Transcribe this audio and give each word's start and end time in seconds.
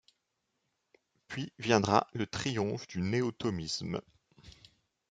Puis 1.27 1.53
viendra 1.59 2.07
le 2.13 2.25
triomphe 2.25 2.87
du 2.87 3.01
néo-thomisme. 3.01 4.01